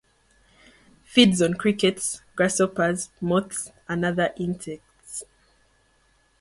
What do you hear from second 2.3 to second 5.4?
grasshoppers, moths and other insects.